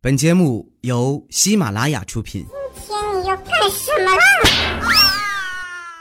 [0.00, 2.46] 本节目由喜马拉雅出品。
[2.86, 4.22] 今天你要干什么啦？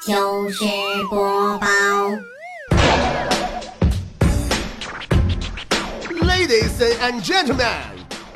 [0.05, 0.63] 就是
[1.09, 1.67] 播报
[6.11, 7.73] ，Ladies and gentlemen，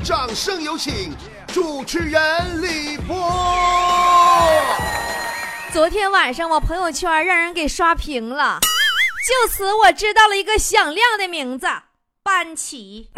[0.04, 1.16] 掌声有请
[1.54, 3.16] 主持人李波。
[5.72, 8.60] 昨天晚上我朋友圈让人给刷屏了，
[9.28, 11.68] 就此我知道了一个响亮的名字——
[12.24, 13.12] 班奇。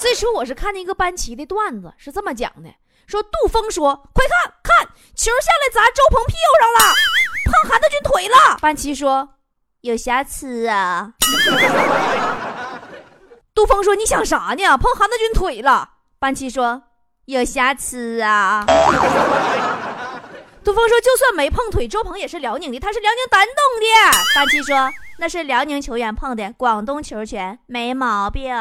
[0.00, 2.70] 最初我是看见一个班奇的段子，是这么讲的：
[3.06, 6.78] 说杜峰说，快看看，球下来砸周鹏屁股上了，
[7.44, 8.56] 碰韩德君腿了。
[8.62, 9.34] 班奇说，
[9.82, 11.12] 有瑕疵啊。
[13.54, 14.78] 杜峰说，你想啥呢？
[14.78, 15.90] 碰韩德君腿了。
[16.18, 16.82] 班奇说，
[17.26, 18.64] 有瑕疵啊。
[20.64, 23.86] 杜峰说：“就算没碰腿，周鹏也是辽宁的，他是辽宁丹东的。”
[24.36, 24.76] 班奇说
[25.20, 28.50] ：“那是辽宁球员碰的，广东球权没毛病。”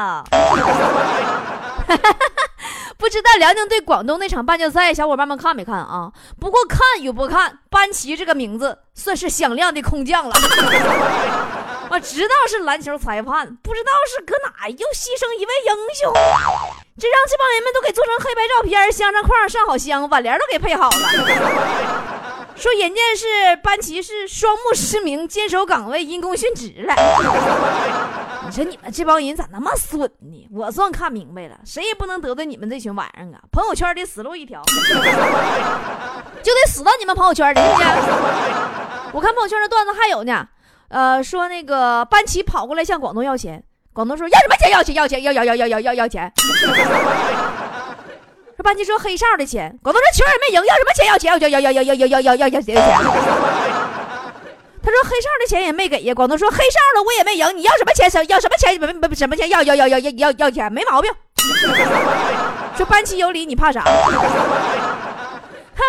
[2.99, 6.11] 不知道辽宁对广东那场半决赛，小伙伴们看没看啊？
[6.37, 10.35] 不过看与不看，班奇这个名字算是响亮的空降了。
[11.89, 16.13] 我知道是篮球裁判，不知道是搁哪又牺牲一位英雄，
[16.99, 22.28] 这让这帮人们都给做成黑白照片，镶上框上好香，挽联都给配好了。
[22.59, 26.93] 说人家是班奇是双目失明，坚守岗位，因公殉职了。
[28.45, 30.47] 你说你们这帮人咋那么损呢？
[30.51, 33.39] 我算看明白了，谁也不能得罪你们这群玩意儿啊！
[33.51, 34.61] 朋友圈里死路一条，
[36.43, 37.85] 就得死到你们朋友圈里，是不是？
[39.13, 40.45] 我看朋友圈的段子还有呢，
[40.89, 43.63] 呃，说那个班奇跑过来向广东要钱，
[43.93, 44.69] 广东说要什么钱？
[44.69, 44.95] 要钱？
[44.95, 45.23] 要钱？
[45.23, 46.29] 要要要要要要要钱。
[48.59, 51.05] 说班奇说黑哨的钱，广东说球也没赢，要什么钱？
[51.05, 51.31] 要钱？
[51.31, 52.75] 要要要要要要要要要要要钱？
[52.75, 52.81] 他
[54.91, 58.09] 说黑哨的钱也没给呀，广东说黑哨了我也没赢，你要什么钱？
[58.09, 58.77] 什要什么钱？
[58.77, 59.47] 不不什么钱？
[59.47, 61.09] 要要要要要要要钱，没毛病。
[62.75, 63.81] 说班奇有理，你怕啥？
[63.81, 63.93] 还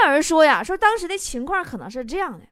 [0.06, 2.46] 有人说呀，说当时的情况可能是这样的，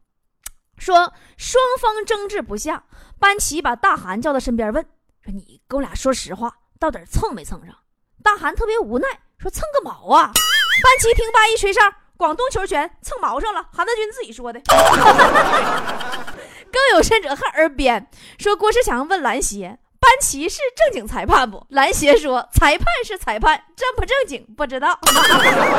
[0.79, 2.83] 说双方争执不下，
[3.21, 4.85] 班奇把大韩叫到身边问，
[5.25, 7.73] 说你跟我俩说实话，到底蹭没蹭上？
[8.25, 9.07] 大韩特别无奈，
[9.39, 10.33] 说蹭个毛啊！
[10.83, 11.81] 班奇听罢一吹哨，
[12.17, 14.61] 广东球权蹭毛上了，韩德君自己说的。
[16.71, 19.79] 更有甚者，还耳边说郭士强问篮协。
[20.01, 21.65] 班奇是正经裁判不？
[21.71, 24.99] 篮协说裁判是裁判，正不正经不知道。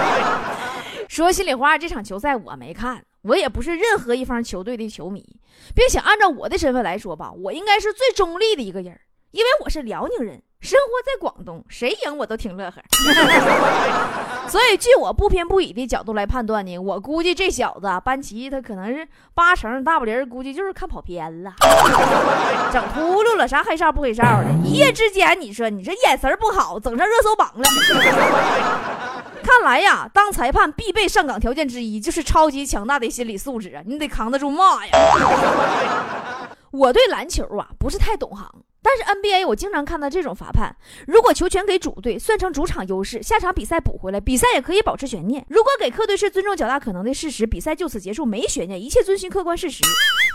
[1.07, 5.25] 说心里话，这场球赛我没看，我也不是任何一方球队的球迷，
[5.73, 8.99] 并且按照我的身份来说吧，我应该是最中立的一个人，
[9.31, 12.81] 因为我是辽宁人，生活在广东，谁赢我都挺乐呵。
[14.49, 21.53] 所以，据我不偏不倚的角度来判断呢，我估计这小子班奇他可能是八成大不离，估计就是看跑偏了，
[22.73, 27.63] 整秃噜了，啥黑哨不黑哨的，一夜之间，你说你这眼神不好，整上热搜榜了。
[29.41, 34.91] 看来呀，当裁判必备上岗条件之一就是超级强大的心理素质啊，你得扛得住骂呀。
[36.71, 38.45] 我对篮球啊不是太懂行，
[38.89, 49.83] 但是 NBA 我经常看到这种罚判：如果球权给主队，算成主场优势，下场比赛补回来，比赛也可以保持悬念；如果给客队是尊重较大可能的事实，比赛就此结束，没悬念，一切遵循客观事实。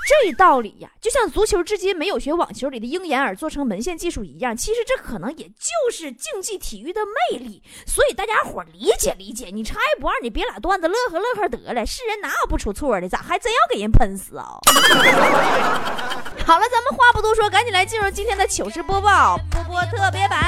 [0.06, 7.00] 这道理呀，就像足球至今没有学网球里的鹰眼耳做成门线技术一样，其实这可能也就是竞技体育的
[7.32, 7.60] 魅力。
[7.86, 11.84] 所以大家伙理解理解，你差一不二，你别俩段子乐呵乐呵得了。
[11.84, 13.08] 世人哪有不出错的？
[13.08, 14.46] 咋还真要给人喷死啊？
[16.46, 20.38] 好了，咱们话不多说，赶紧来进入今天的糗事播报，波波特别版，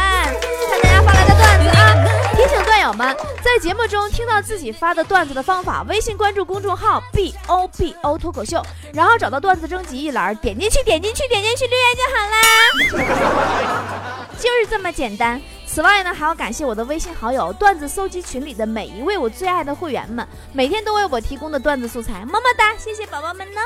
[0.68, 1.94] 看大家发来的段子啊！
[2.34, 8.62] 提醒段友们，在节目中听到自己发的段子的方法，微信关注公众号 b o b o 脱口秀，
[8.92, 13.96] 然后找到段子征集一栏，点进去，点进去，点进去留言就好啦，
[14.38, 15.40] 就是这么简单。
[15.66, 23.60] 此外呢，还要感谢我的微信好友、段子搜集群里的每一位我最爱的会员们，每天都为我提供的段子素材，么么哒，谢谢宝宝们呢。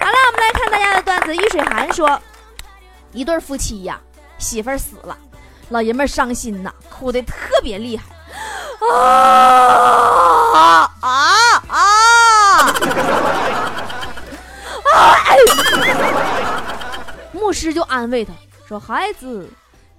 [0.00, 1.34] 好了，我们来看大家的段子。
[1.34, 2.20] 玉水寒说，
[3.16, 3.98] 一对夫妻呀，
[4.36, 5.16] 媳妇儿死了，
[5.70, 8.04] 老爷们儿伤心呐，哭的特别厉害，
[8.92, 12.74] 啊啊啊！
[17.32, 18.34] 牧师就安慰他
[18.68, 19.48] 说：“孩子，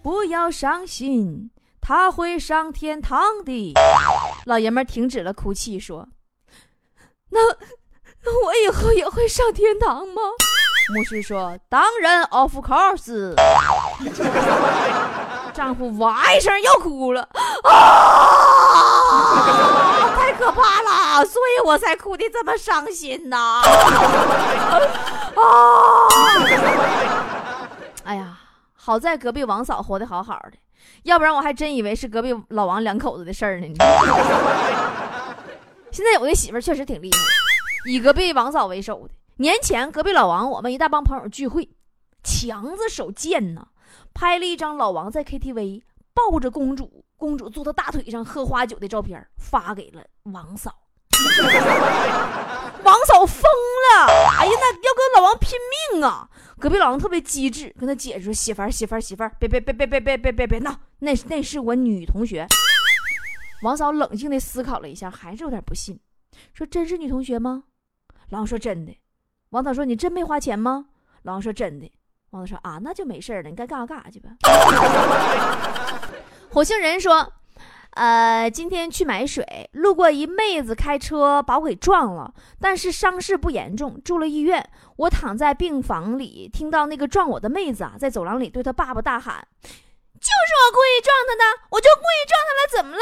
[0.03, 1.49] 不要伤心，
[1.81, 3.73] 他会上天堂的。”
[4.45, 6.07] 老爷们儿停止了哭泣，说
[7.33, 7.39] ：“那
[8.23, 10.21] 那我以后也会上天堂吗？”
[10.93, 13.35] 牧师说：“当然，of course。
[15.53, 17.27] ”丈夫哇一声又哭了，
[17.63, 17.71] 啊！
[20.15, 23.61] 太可怕了，所以我才哭的这么伤心呐！
[25.35, 25.41] 啊！
[28.05, 28.37] 哎呀，
[28.75, 30.57] 好在隔壁王嫂活得好好的，
[31.03, 33.67] 要不然我还真以为是隔壁老王两口子的事儿呢。
[35.91, 37.17] 现在有的媳妇确实挺厉害，
[37.89, 39.13] 以隔壁王嫂为首的。
[39.39, 41.69] 年前隔壁老王，我们一大帮朋友聚会，
[42.23, 43.67] 强子手贱呐，
[44.11, 50.73] 拍了一张老王在 KTV 抱着公主，公主坐他大腿上喝花酒的照片，发给了王嫂。
[52.83, 54.07] 王嫂疯了，
[54.39, 55.51] 哎呀，那要跟老王拼
[55.91, 56.27] 命啊！
[56.57, 62.47] 隔壁老王特别机智，跟他解释说：“媳妇儿，媳妇儿，媳妇儿，别别别别别别别别别闹，那那是我女同学。”
[63.61, 65.99] 王嫂冷静地思考了一下，还是有点不信，
[66.53, 67.65] 说：“真是女同学吗？”
[68.29, 68.95] 老王说：“真的。”
[69.49, 70.88] 王导说：“你真没花钱吗？”
[71.23, 71.91] 老王说：“真的。”
[72.31, 74.29] 王导说：“啊，那就没事了，你该干啥干啥去吧。
[76.51, 77.33] ”火星人说。
[77.91, 84.63] 呃，今天去买水，路过一妹子开车把我给撞了，但是伤势不严重，住了医院。
[84.97, 92.96] 我躺在病房里，听到那个撞我的妹子啊，在走廊里对她爸爸大喊：“就是我故意撞他的，我就故意撞他了，怎么了？”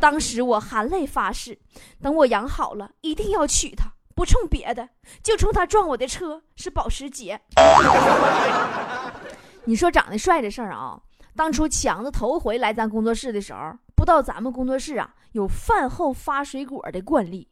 [0.00, 1.58] 当时我含泪发誓，
[2.00, 4.88] 等我养好了，一定要娶她，不冲别的，
[5.22, 7.40] 就冲他撞我的车是保时捷。
[9.64, 11.00] 你说长得帅的事儿啊，
[11.36, 17.48] 当初强子头回来咱工作室的时候，不知道咱们工作室啊有饭后发水果的惯例。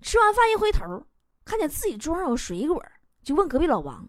[0.00, 1.04] 吃完饭一回头，
[1.44, 2.82] 看见自己桌上有水果，
[3.22, 4.08] 就问隔壁老王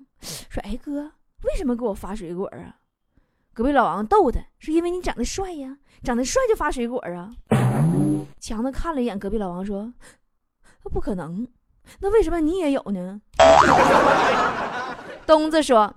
[0.50, 1.12] 说：“哎哥，
[1.44, 2.76] 为什么给我发水果啊？”
[3.58, 7.32] 隔壁老王逗他说：“因为你长得帅呀，长得帅就发水果啊。”
[8.40, 9.92] 强子看了一眼隔壁老王说
[10.94, 11.48] ：“不可能，
[12.00, 13.20] 那为什么你也有呢？”
[15.26, 15.92] 东子说。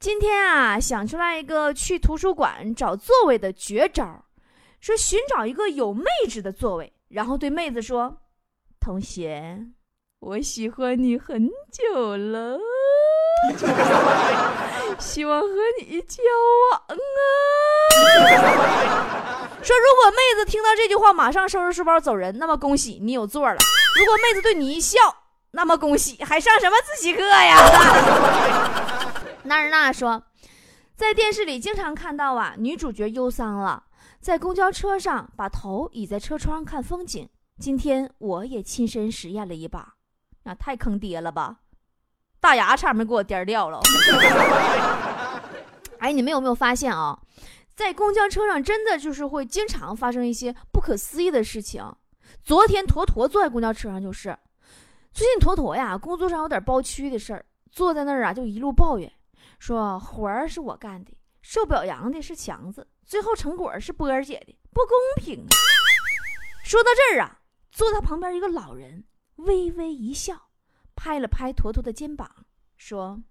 [0.00, 4.24] 今天啊，想出来一个去图书馆找座位的绝招，
[4.80, 8.18] 说寻找一个有妹子的座位，然后对妹子说
[8.80, 9.64] ：“同学，
[10.18, 12.58] 我喜欢你很久了，
[14.98, 15.48] 希望和
[15.80, 16.22] 你交
[16.70, 16.96] 往啊。
[19.64, 23.56] ”说如果妹子听到这句话，马上收拾书包走人，那么恭喜你有座了；
[23.98, 24.98] 如果妹子对你一笑，
[25.52, 27.56] 那么恭喜还上什么自习课呀？
[29.44, 30.22] 娜尔娜说，
[30.94, 33.84] 在电视里经常看到啊，女主角忧伤了，
[34.20, 37.28] 在公交车上把头倚在车窗看风景。
[37.58, 39.94] 今天我也亲身实验了一把，
[40.42, 41.56] 那太坑爹了吧！
[42.44, 43.80] 大牙差点没给我颠掉了。
[45.98, 47.18] 哎，你们有没有发现啊，
[47.74, 51.82] 在公交车上真的就是会经常发生一些不可思议的事情。
[52.42, 54.36] 昨天坨坨坐在公交车上就是，
[55.10, 57.42] 最近坨坨呀工作上有点包区的事儿，
[57.72, 59.10] 坐在那儿啊就一路抱怨。
[59.58, 65.48] 说活儿是我干的，受表扬的是强子，最后成果是波儿姐的，不公平啊！
[66.62, 67.38] 说到这儿啊，
[67.72, 69.04] 坐他旁边一个老人
[69.36, 70.34] 微微一笑，
[70.94, 72.46] 拍了拍坨坨的肩膀，
[72.76, 73.22] 说：“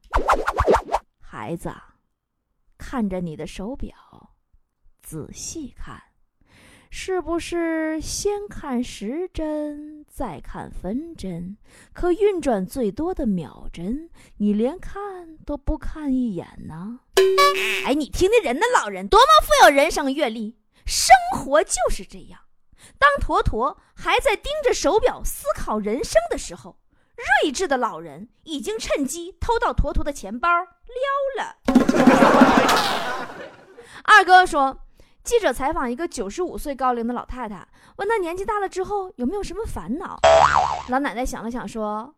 [1.19, 1.73] 孩子，
[2.77, 4.35] 看着你的手表，
[5.01, 6.01] 仔细看。”
[6.95, 11.57] 是不是先看时针，再看分针？
[11.91, 16.99] 可运转最多的秒针，你连看都不看一眼呢？
[17.83, 22.41] 哎，你听听人那老人多么富有人生阅历，生活就是这样。
[22.99, 26.77] 当坨坨还在盯着手表思考人生的时候，
[27.15, 31.57] 睿智的老人已经趁机偷到坨坨的钱包撩了。
[34.03, 34.79] 二哥说。
[35.23, 40.19] 记者采访一个九十五岁高龄的老太太，问她年纪大了之后有没有什么烦恼。
[40.89, 42.13] 老奶奶想了想说：“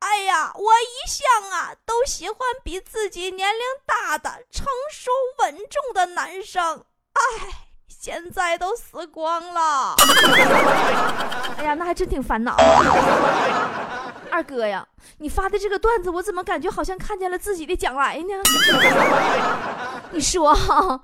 [0.00, 6.84] 哎呀，我一向啊都喜欢比自己年龄大的、成熟稳重的男生。
[7.14, 7.69] 哎，
[8.00, 9.94] 现在都死光了。
[11.58, 12.56] 哎呀，那还真挺烦恼。
[14.32, 14.86] 二哥呀，
[15.18, 18.32] 你发的这个段子，我怎么感觉好像看见了自己的将来呢？
[20.12, 20.98] 你说哈？”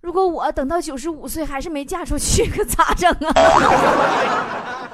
[0.00, 4.88] 如果我等到九十五岁还是没嫁出去，可咋整啊？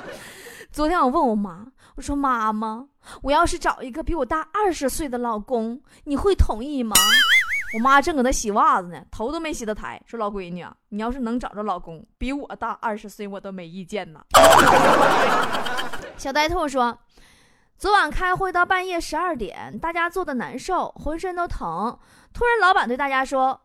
[0.73, 2.85] 昨天我问我妈，我说妈妈，
[3.23, 6.97] 我要是找一个比我大二十岁的老公，你会同意吗？
[7.75, 14.25] 我妈正搁那洗袜子呢，头都没洗的抬，说老闺女啊，你要是能找着老公比我大二十岁，我都没意见呢。
[16.17, 16.99] 小呆兔说，
[17.77, 21.99] 昨晚开会到半夜十二点，大家坐的难受，浑身都疼。
[22.33, 23.61] 突然，老板对大家说。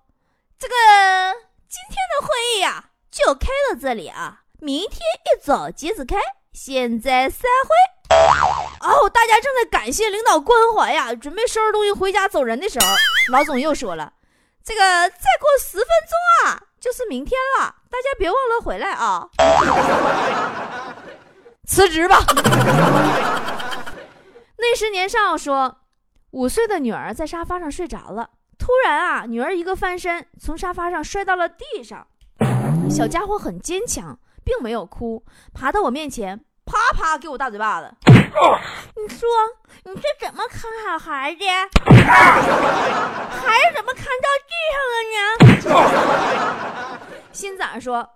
[0.60, 0.74] 这个
[1.68, 4.44] 今天的会议呀，就开到这里啊！
[4.60, 6.16] 明天一早接着开。
[6.54, 7.93] 现在散会。
[8.82, 12.88] 哦，大家正在感谢领导关怀呀，准备收拾东西回家走人的时候，
[13.32, 14.14] 老总又说了
[14.64, 19.30] ：“这个再过十分钟啊，就是明天了，大家别忘了回来啊！”
[21.66, 22.20] 辞职吧。
[24.58, 25.78] 那时年少说
[26.32, 32.08] ：“五岁的女儿在沙发上睡着了，突然啊，女儿一个翻身，从沙发上摔到了地上。
[32.90, 37.94] 小家伙很坚强，并没有哭，爬到我面前，啪啪给我大嘴巴子。
[38.06, 39.28] 你说
[39.84, 41.44] 你这怎么看好孩子？
[41.86, 45.74] 孩子怎么看到地上了
[46.92, 47.00] 呢？
[47.32, 48.10] 新仔说。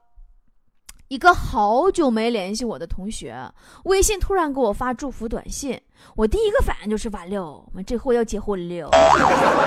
[1.09, 3.49] 一个好久没联系我的同学，
[3.85, 5.81] 微信突然给我发祝福短信，
[6.17, 8.89] 我第一个反应就是完了，我们这货要结婚了。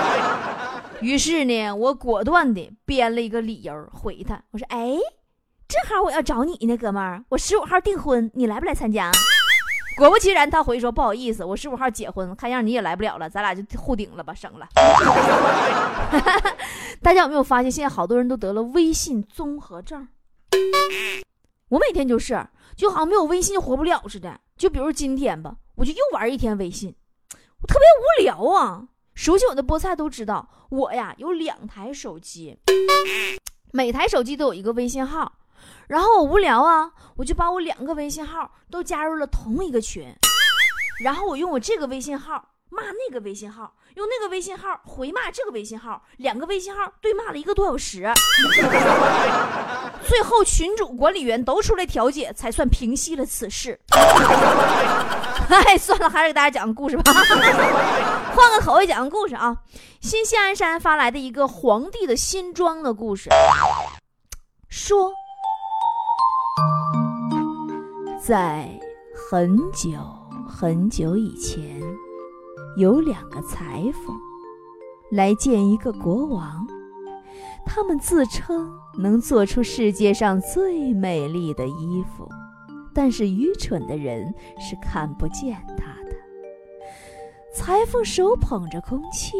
[1.01, 4.95] 于是呢，我果断的编了一个理由回他，我说：“哎，
[5.71, 9.09] 正好我要找你呢，哥们儿，我十五号订婚，你来不来参加？”
[9.95, 14.67] 果不其然，他回说：“不好意思，我十五号结婚，看样你也来不了了，咱俩就互顶了吧，省了。
[17.01, 20.09] ”大家有没有发现，现在好多人都得了微信综合症？
[21.69, 24.41] 我每天就是，就好像没有微信就活不了似的。
[24.57, 26.93] 就比如今天吧，我就又玩一天微信，
[27.61, 28.89] 我特别无聊啊。
[29.13, 32.59] 熟悉我的菠菜都知道，我呀有两台手机，
[33.71, 35.31] 每台手机都有一个微信号。
[35.87, 40.13] 然后我无聊啊，我就把我两个微信号都加入了同一个群，
[41.03, 43.73] 然后我用我这个微信号骂那个微信号。
[43.95, 48.09] 用那个微信号回骂这个微信号，两个微信号对骂了一个多小时，
[50.07, 53.77] 最后群主管理员都出来调解，才算平息了此事。
[55.51, 57.11] 哎，算了，还是给大家讲个故事吧，
[58.33, 59.57] 换个口味讲个故事啊。
[59.99, 63.29] 新西安山发来的一个皇帝的新装的故事，
[64.69, 65.11] 说，
[68.23, 68.69] 在
[69.15, 69.97] 很久
[70.47, 71.81] 很久以前。
[72.77, 74.15] 有两个裁缝
[75.09, 76.65] 来见一个国王，
[77.65, 82.29] 他们自称能做出世界上最美丽的衣服，
[82.93, 86.15] 但是愚蠢的人是看不见它的。
[87.53, 89.33] 裁缝手捧着空气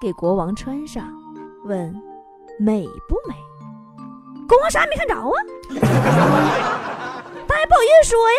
[0.00, 1.10] 给国王穿上，
[1.64, 1.92] 问
[2.60, 3.34] ：“美不美？”
[4.46, 6.87] 国王啥也没看着啊，
[7.78, 8.36] 好意思说呀。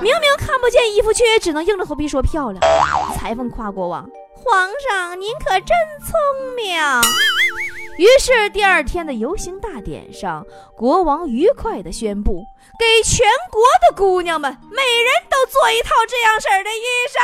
[0.00, 2.62] 明明看不见衣服，却也只能硬着头皮说漂亮。
[3.16, 6.14] 裁缝夸国王：“皇上，您可真聪
[6.54, 6.80] 明。”
[7.98, 10.46] 于是第二天的游行大典上，
[10.76, 12.44] 国王愉快地宣布
[12.78, 17.18] ：“给全国的姑娘们，每人都做一套这样式儿的衣裳。”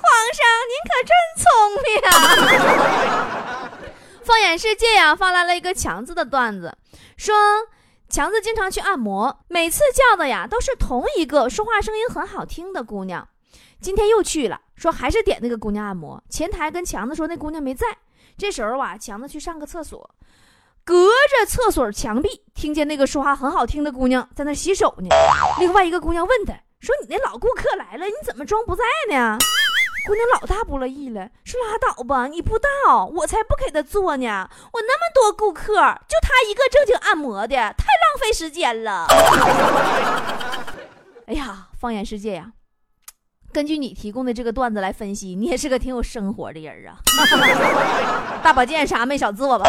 [0.00, 1.44] 皇上，您可真聪
[1.84, 2.00] 明！
[4.24, 6.74] 放眼世界呀，发来了一个强子的段子，
[7.18, 7.34] 说。
[8.10, 13.26] 强子经常去按摩，每次叫的呀都是同一个说话声音很好听的姑娘。
[13.80, 16.20] 今天又去了，说还是点那个姑娘按摩。
[16.28, 17.86] 前台跟强子说那姑娘没在。
[18.36, 20.10] 这时候啊，强子去上个厕所，
[20.82, 25.08] 隔着厕所墙壁听见那个说话很好听的姑娘在那洗手呢。
[25.60, 29.38] 另外一个姑娘问他说：“你那老顾客来了，你怎么装不在呢？”
[30.06, 34.48] 姑娘老大不乐意了，说：“拉倒吧，你不到，我才不给他做呢。
[34.72, 35.74] 我那么多顾客，
[36.08, 39.06] 就他一个正经按摩的，太浪费时间了。
[41.26, 42.52] ”哎呀，放眼世界呀，
[43.52, 46.98] 根据你提供的这个段子来分析，你也是个挺有生活的人啊。
[48.42, 49.68] 大保健啥没少做吧？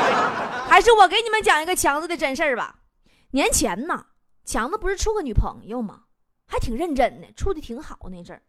[0.68, 2.76] 还是我给你们讲一个强子的真事儿吧。
[3.30, 4.06] 年前呢，
[4.44, 6.00] 强子不是处个女朋友吗？
[6.46, 8.42] 还挺认真的，处的挺好那阵儿。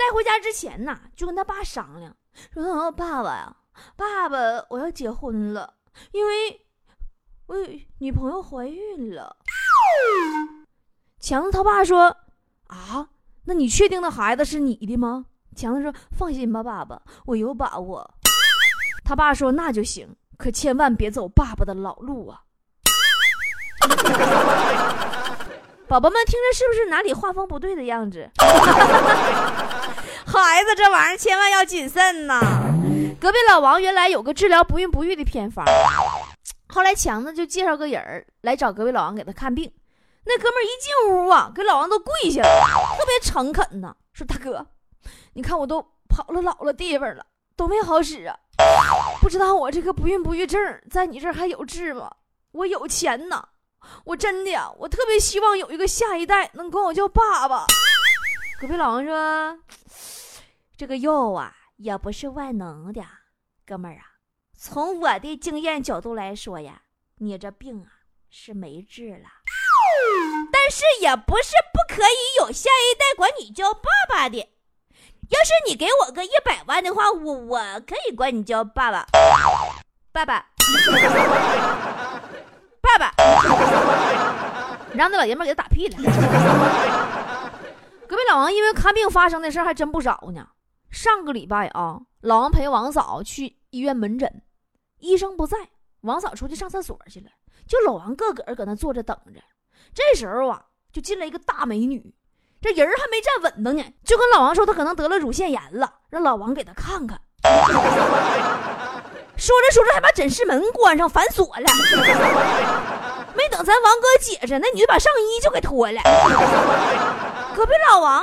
[0.00, 2.16] 带回家之前呢，就跟他爸商量，
[2.54, 3.54] 说：“爸爸呀，
[3.96, 4.38] 爸爸，
[4.70, 5.74] 我要结婚了，
[6.12, 6.66] 因为
[7.46, 7.54] 我
[7.98, 9.36] 女朋友怀孕了。”
[11.20, 12.16] 强子他爸说
[12.68, 13.10] ：“啊，
[13.44, 18.14] 那你确定那孩子是你的吗？”强子说：“放心吧，爸爸，我有把握。”
[19.04, 22.40] 他爸说：“那就行，可千万别走爸爸的老路啊。”
[25.86, 28.30] 宝宝们听着是不是哪里画风不对的样子？
[30.42, 32.40] 孩子，这玩意儿千万要谨慎呐！
[33.20, 35.64] 隔壁老王原来有个治疗不孕不育的偏方，
[36.68, 39.70] 后来强子就介绍个人儿来找隔壁老王给他看病。
[40.24, 44.66] 那哥们儿一进屋啊，给老王都跪下了，特别诚恳呐，说：“大哥，
[45.34, 47.24] 你看我都跑了老了地方了，
[47.56, 48.36] 都没好使啊，
[49.20, 52.10] 不知道我这个不孕不育症在你这儿还有治吗？
[52.52, 53.44] 我有钱呐。”
[54.04, 57.64] 我真的，我特别希望有一个下一代能管我叫爸爸。
[58.60, 59.58] 隔壁老王说
[60.80, 63.04] ：“这个药啊，也不是万能的，
[63.66, 64.16] 哥们儿啊，
[64.56, 66.80] 从我的经验角度来说呀，
[67.18, 67.92] 你这病啊
[68.30, 69.28] 是没治了。
[70.50, 74.38] 但是也不是不可以有下一代管你叫爸爸的。
[75.28, 79.06] 要是你给我个一百万的话，我我可以管你叫爸爸，
[80.10, 80.46] 爸爸。”
[82.80, 83.12] 爸爸，
[84.92, 85.96] 你让那老爷们给他打屁了。
[88.08, 90.48] 隔壁老王因为看病发生的事还真不少呢。
[90.90, 94.42] 上个礼拜啊，老王陪王嫂去医院门诊，
[94.98, 95.56] 医生不在，
[96.02, 97.30] 王嫂出去上厕所去了，
[97.66, 99.40] 就老王个个搁那坐着等着。
[99.94, 102.14] 这时候啊，就进来一个大美女，
[102.60, 107.20] 这人还没站稳当呢，就跟老王说她可能得了乳腺炎了，让老王给她看看。
[109.36, 111.70] 说着说着还把诊室门关上反锁了，
[113.34, 116.02] 没等咱王哥解释，那女的把上衣就给脱了。
[117.56, 118.22] 隔壁老王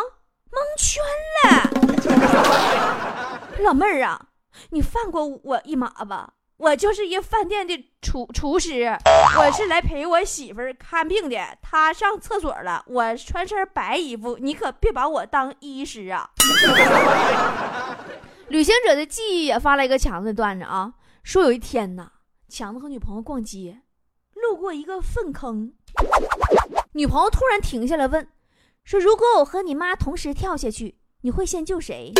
[0.52, 1.04] 蒙圈
[1.44, 1.76] 了，
[3.64, 4.28] 老妹儿啊，
[4.70, 8.98] 你放过我一马吧，我就是一饭店的厨厨师，
[9.38, 16.30] 我是来陪我媳妇儿看病的，她上厕所了，我穿身白衣服，你可别把我当医师啊。
[18.48, 22.12] 旅行者的记忆也发了一个强子的段子啊，说有一天呐，
[22.48, 23.82] 强子和女朋友逛街，
[24.34, 25.74] 路过一个粪坑，
[26.94, 28.26] 女朋友突然停下来问，
[28.86, 32.13] 说如果我和你妈同时跳下去，你会先救谁？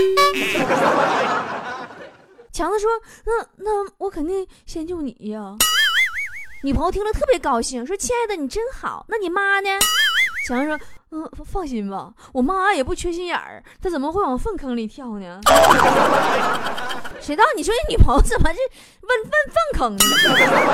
[2.51, 2.89] 强子说，
[3.23, 5.55] 那那我肯定先救你呀。
[6.61, 9.69] 女朋友听了特别高兴，说亲爱的你真好，那你妈呢？
[10.45, 10.77] 强子说。
[11.11, 15.39] 嗯，放心吧，我妈也不缺心眼儿，她怎么会往粪坑里跳呢？
[17.21, 18.59] 谁道你说你女朋友怎么是
[19.03, 20.03] 问问粪坑呢？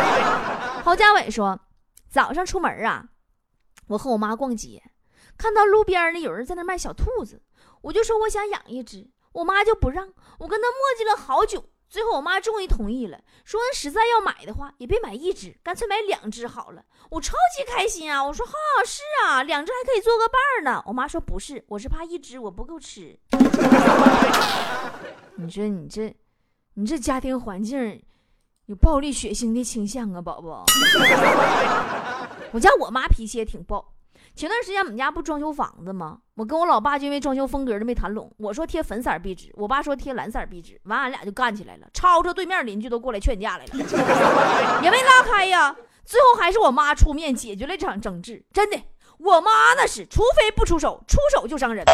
[0.83, 1.59] 郝家伟说，
[2.09, 3.05] 早上出门啊，
[3.89, 4.81] 我和我妈逛街，
[5.37, 7.39] 看到路边呢有人在那卖小兔子，
[7.83, 10.07] 我就说我想养一只，我妈就不让
[10.39, 11.63] 我跟她磨叽了好久。
[11.89, 16.83] 最后我妈终于同意了，说实在要买的话，也别买一只，干脆买两只好了。
[17.11, 18.23] 我超级开心啊！
[18.23, 20.81] 我说哈是啊，两只还可以做个伴儿呢。
[20.87, 23.15] 我妈说不是，我是怕一只我不够吃。
[25.35, 26.15] 你说你这，
[26.73, 28.01] 你这家庭环境
[28.65, 30.65] 有暴力血腥的倾向啊，宝宝。
[32.53, 33.93] 我家我妈脾气也挺暴。
[34.35, 36.17] 前段时间我们家不装修房子吗？
[36.35, 38.31] 我跟我老爸就因为装修风格的没谈拢。
[38.37, 43.71] 我说贴粉色壁纸，我爸说贴蓝色壁纸，完俺俩就干起来了，吵吵对面邻居都过来劝架来了，
[44.83, 45.75] 也没拉开呀。
[46.03, 48.43] 最后还是我妈出面解决了这场争执。
[48.51, 48.81] 真的，
[49.19, 51.85] 我妈那是，除非不出手，出手就伤人，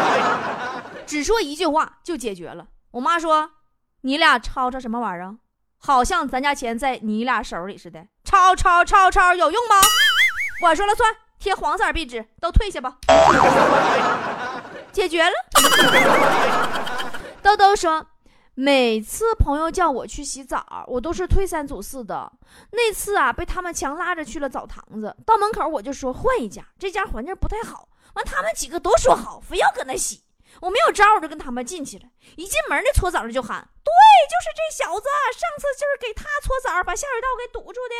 [1.06, 2.66] 只说一句话就解决了。
[2.90, 3.52] 我妈说
[4.02, 5.36] ：“你俩吵吵什么玩意儿？
[5.78, 9.76] 好像咱家钱在你俩手里似的，吵吵吵吵有用吗？
[10.62, 12.98] 我说了算。”贴黄色壁纸，都退下吧。
[14.92, 15.32] 解决了。
[17.42, 18.04] 豆豆说，
[18.54, 22.30] 每次朋友叫我去洗澡，我都是推三阻四的。
[22.72, 27.88] 那次啊，被他们强拉着去了澡堂子，到门口我就说换一家，这家环境不太好。
[28.14, 30.22] 完，他们几个都说好，非要搁那洗。
[30.60, 32.04] 我没有招，我就跟他们进去了。
[32.36, 33.92] 一进门，那搓澡的就喊：“对，
[34.28, 37.96] 就是这小子，上次就是给他搓澡，把下水道给堵住的。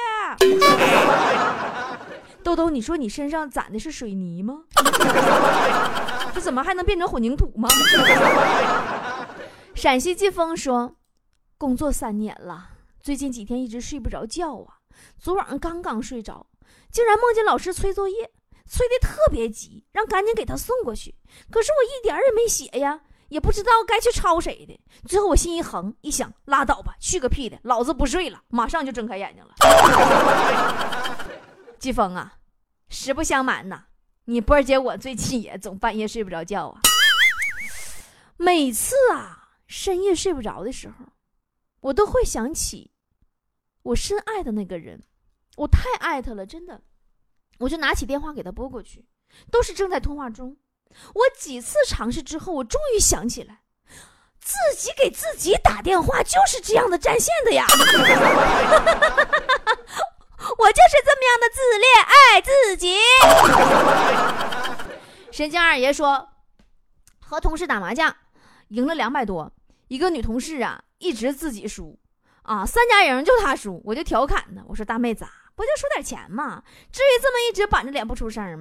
[2.42, 4.64] ”豆豆，你说你身上攒的是水泥吗？
[6.34, 7.68] 这怎么还能变成混凝土吗？
[9.74, 10.96] 陕西季风说，
[11.56, 14.78] 工作三年了，最近几天一直睡不着觉啊。
[15.18, 16.46] 昨晚上刚刚睡着，
[16.90, 18.32] 竟然梦见老师催作业。
[18.68, 21.14] 催的特别急，让赶紧给他送过去。
[21.50, 24.78] 可是我一点也没写呀，也不知道该去抄谁的。
[25.06, 29.54] 最后我心一横，一想，拉倒吧，去个屁的，老子不睡了，马上就睁开眼睛了。
[31.78, 32.38] 季风啊，
[32.88, 33.84] 实不相瞒呐，
[34.26, 36.80] 你波姐我最近也总半夜睡不着觉啊。
[38.36, 41.06] 每次啊深夜睡不着的时候，
[41.80, 42.90] 我都会想起
[43.82, 45.02] 我深爱的那个人，
[45.56, 46.82] 我太爱他了，真的。
[47.58, 49.04] 我就拿起电话给他拨过去，
[49.50, 50.56] 都是正在通话中。
[51.14, 53.60] 我几次尝试之后，我终于想起来，
[54.40, 57.66] 自己给自己打电话就是这样的占线的呀！
[60.56, 62.96] 我就是这么样的自恋爱自己。
[65.30, 66.30] 神经二爷说，
[67.20, 68.16] 和同事打麻将，
[68.68, 69.52] 赢了两百多，
[69.88, 71.98] 一个女同事啊一直自己输，
[72.42, 75.26] 啊三家赢就她输，我就调侃她，我说大妹子。
[75.58, 76.62] 不就输点钱吗？
[76.92, 78.60] 至于这么一直板着脸不出声吗？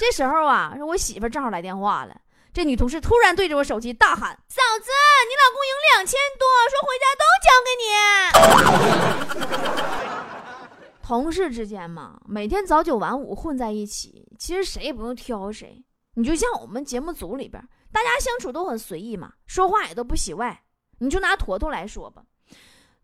[0.00, 2.16] 这时候啊，我媳妇正好来电话了。
[2.52, 4.90] 这女同事突然对着我手机大喊：“嫂子，
[5.28, 7.82] 你老公赢两千多，说回家都交给你。”
[11.00, 15.84] 同事之间嘛，每天早九晚五混在一起，其实谁也不用挑谁。
[16.14, 20.64] 你就像我们节目组里边，大家相处都很随意嘛，说话也都不喜外。
[20.98, 22.24] 你就拿坨坨来说吧。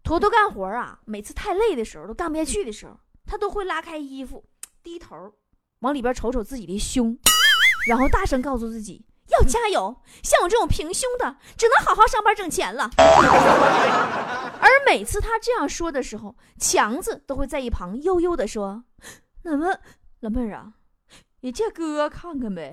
[0.07, 4.45] 坨坨干活啊，每次太累的时候，都干不下去的时候，他都会拉开衣服，
[4.81, 5.16] 低头
[5.81, 7.19] 往里边瞅瞅自己的胸，
[7.88, 9.97] 然后大声告诉自己要加油。
[10.23, 12.88] 像我这种平胸的，只能好好上班挣钱了。
[14.61, 18.85] 而每次他这样说的时候，强子都会在一旁悠悠的说
[19.42, 19.77] ：“那么，
[20.21, 20.75] 老妹儿啊，
[21.40, 22.71] 你借哥看看呗。”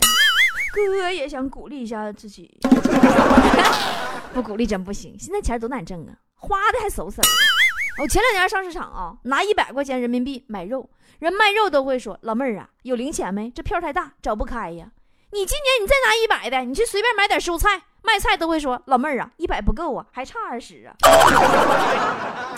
[0.72, 2.60] 哥也想鼓励一下自己，
[4.36, 5.18] 不鼓励真不行。
[5.18, 7.30] 现在钱多难挣啊，花的还嗖嗖的。
[8.02, 13.50] 我前两年上市场啊，拿一百块钱人民币买肉，人卖肉都会说：“老妹儿啊，有零钱没？
[13.50, 14.92] 这票太大，找不开呀。”
[15.32, 20.94] 你今年你再拿一百的，你去随便买点蔬菜，卖菜都会说：“老妹儿啊，一百不够啊，还差二十啊。”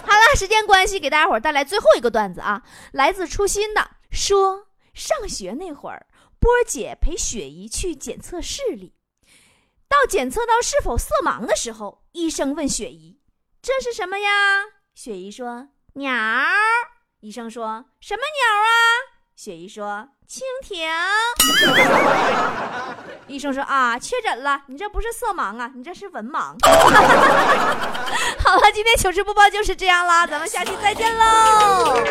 [0.03, 6.07] 好了，时间关系，给大家伙带来最后一个段子啊，来自初心的说：上学那会儿。
[6.37, 8.93] 波姐陪雪姨去检测视力，
[9.89, 13.17] 到检测到是否色盲的时候，医生问雪姨
[13.65, 14.29] ：“这是什么呀？”
[14.93, 16.13] 雪姨说：“鸟。”
[17.21, 18.69] 医生说：“什么鸟啊？”
[19.35, 20.87] 雪姨说：“蜻蜓。
[23.25, 26.55] ”医生说：“啊，确诊了，你这不是色盲啊，你这是文盲。
[28.45, 32.03] ”好了，今天糗事播报就是这样啦，咱们下期再见喽。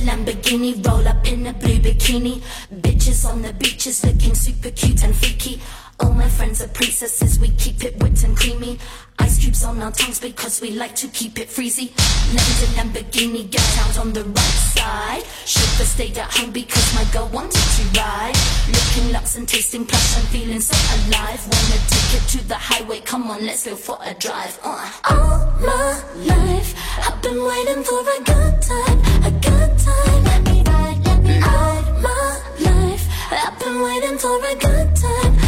[0.00, 2.42] Lavender Lamborghini, roll up in a blue bikini.
[2.80, 5.60] Bitches on the beaches looking super cute and freaky.
[6.00, 8.78] All my friends are princesses, we keep it wet and creamy.
[9.18, 11.90] Ice cubes on our tongues because we like to keep it freezy.
[12.32, 15.22] Lamborghini, Lamborghini, get out on the right side.
[15.46, 18.34] Chauffeur stayed at home because my girl wanted to ride.
[18.68, 20.74] Looking luxe and tasting plush, I'm feeling so
[21.06, 21.40] alive.
[21.46, 24.58] Wanna take it to the highway, come on, let's go for a drive.
[24.64, 24.90] Uh.
[25.10, 26.74] All my life,
[27.06, 30.24] I've been waiting for a good time, a good time.
[30.24, 31.54] Let me ride, let me ride.
[31.54, 35.43] All my life, I've been waiting for a good time, a good time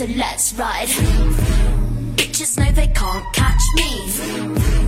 [0.00, 0.88] so let's ride.
[2.16, 3.90] Bitches know they can't catch me.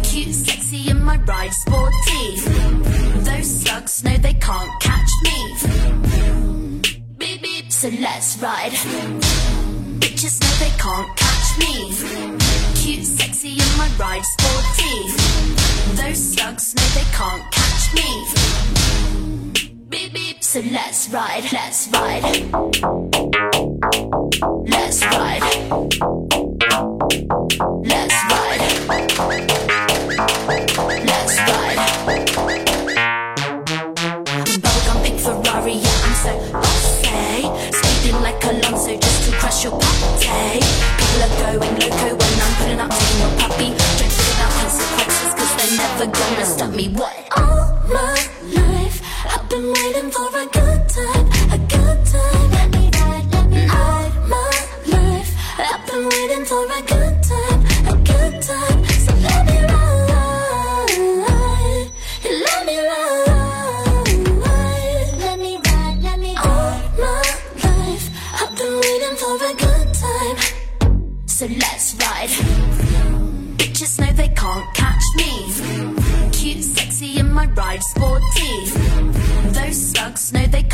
[0.03, 2.25] Cute, sexy, and my ride sporty.
[3.29, 5.37] Those slugs know they can't catch me.
[7.69, 8.73] So let's ride.
[10.01, 15.13] Bitches know they can't catch Cute, sexy, in my ride, sporty.
[16.01, 18.25] Those slugs know they can't catch me.
[19.91, 22.23] Beep beep, so let's ride, let's ride.
[24.67, 25.43] Let's ride.
[27.85, 28.61] Let's ride.
[31.05, 31.79] Let's ride.
[34.63, 37.43] Bubblegum pink Ferrari, yeah, I'm so bossy.
[37.77, 38.97] Speeding like Alonso
[39.53, 40.61] just your party.
[40.97, 43.69] People are going loco when I'm pulling up to your puppy.
[44.01, 46.42] Think about consequences, cause they're never gonna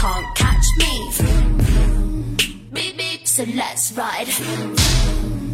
[0.08, 0.92] can't catch me.
[2.72, 4.30] Beep beep, so let's ride.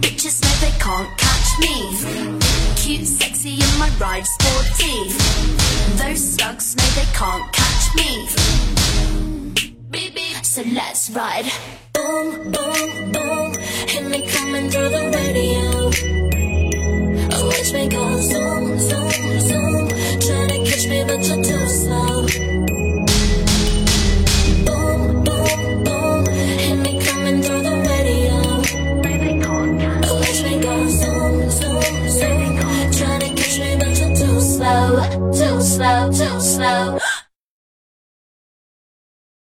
[0.03, 1.75] Bitches know they can't catch me.
[2.77, 4.97] Cute, sexy, in my ride, sporty.
[6.01, 8.11] Those slugs know they can't catch me.
[9.91, 11.51] Beep beep, so let's ride.
[11.93, 13.49] Boom, boom, boom.
[13.93, 15.65] Hit me coming through the radio.
[17.35, 19.14] Oh, watch me go zoom, zoom.
[35.75, 37.04] slow, too slow.